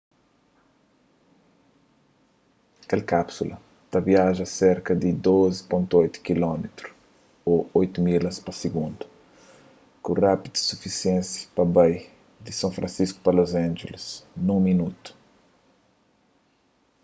[2.87, 3.55] kel kápsula
[3.91, 6.53] ta viaja serka di 12,8 km
[7.53, 9.03] ô 8 milhas pa sigundu
[10.03, 11.93] ku rápides sufisienti pa bai
[12.45, 14.05] di son fransisku a los angeles
[14.45, 15.09] nun minotu